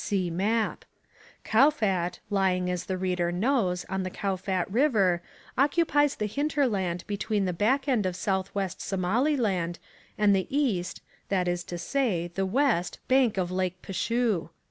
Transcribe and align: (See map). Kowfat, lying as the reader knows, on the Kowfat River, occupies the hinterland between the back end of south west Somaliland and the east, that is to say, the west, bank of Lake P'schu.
(See 0.03 0.31
map). 0.31 0.83
Kowfat, 1.43 2.17
lying 2.31 2.71
as 2.71 2.85
the 2.85 2.97
reader 2.97 3.31
knows, 3.31 3.85
on 3.87 4.01
the 4.01 4.09
Kowfat 4.09 4.65
River, 4.71 5.21
occupies 5.59 6.15
the 6.15 6.25
hinterland 6.25 7.03
between 7.05 7.45
the 7.45 7.53
back 7.53 7.87
end 7.87 8.07
of 8.07 8.15
south 8.15 8.49
west 8.55 8.81
Somaliland 8.81 9.77
and 10.17 10.35
the 10.35 10.47
east, 10.49 11.03
that 11.29 11.47
is 11.47 11.63
to 11.65 11.77
say, 11.77 12.29
the 12.33 12.47
west, 12.47 12.97
bank 13.07 13.37
of 13.37 13.51
Lake 13.51 13.79
P'schu. 13.83 14.49